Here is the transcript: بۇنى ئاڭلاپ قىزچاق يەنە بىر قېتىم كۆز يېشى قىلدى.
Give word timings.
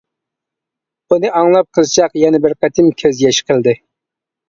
بۇنى 1.11 1.31
ئاڭلاپ 1.41 1.71
قىزچاق 1.81 2.19
يەنە 2.25 2.43
بىر 2.49 2.59
قېتىم 2.65 2.93
كۆز 3.05 3.25
يېشى 3.29 3.51
قىلدى. 3.53 3.81